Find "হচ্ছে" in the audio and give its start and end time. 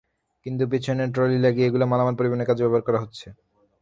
3.03-3.27